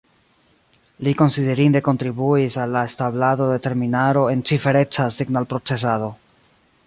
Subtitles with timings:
[1.07, 6.09] Li konsiderinde kontribuis al la establado de terminaro en cifereca signalprocesado.